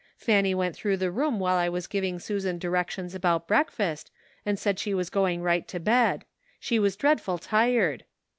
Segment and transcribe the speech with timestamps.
[0.17, 4.09] Fanny went through the room while I was giving Susan directions about breakfast,
[4.43, 6.25] and said she was going right to bed.
[6.59, 8.05] She was dreadful tired.